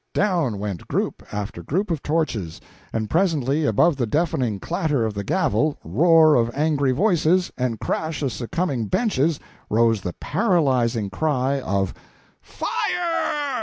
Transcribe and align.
Down 0.15 0.57
went 0.57 0.87
group 0.87 1.21
after 1.31 1.61
group 1.61 1.91
of 1.91 2.01
torches, 2.01 2.59
and 2.91 3.07
presently 3.07 3.65
above 3.67 3.97
the 3.97 4.07
deafening 4.07 4.59
clatter 4.59 5.05
of 5.05 5.13
the 5.13 5.23
gavel, 5.23 5.77
roar 5.83 6.33
of 6.33 6.49
angry 6.55 6.91
voices, 6.91 7.51
and 7.55 7.79
crash 7.79 8.23
of 8.23 8.33
succumbing 8.33 8.87
benches, 8.87 9.39
rose 9.69 10.01
the 10.01 10.13
paralyzing 10.13 11.11
cry 11.11 11.59
of 11.61 11.93
"Fire!" 12.41 13.59